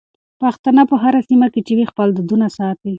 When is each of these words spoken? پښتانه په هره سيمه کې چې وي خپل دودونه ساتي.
پښتانه 0.41 0.83
په 0.89 0.95
هره 1.03 1.21
سيمه 1.29 1.47
کې 1.53 1.61
چې 1.67 1.73
وي 1.77 1.85
خپل 1.91 2.07
دودونه 2.13 2.47
ساتي. 2.57 2.89